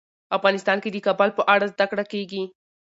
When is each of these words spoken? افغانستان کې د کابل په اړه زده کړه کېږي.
افغانستان 0.37 0.77
کې 0.83 0.89
د 0.91 0.97
کابل 1.07 1.29
په 1.37 1.43
اړه 1.53 1.65
زده 1.73 1.85
کړه 1.91 2.03
کېږي. 2.11 2.43